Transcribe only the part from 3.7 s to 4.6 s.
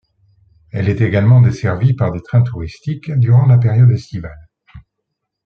estivale.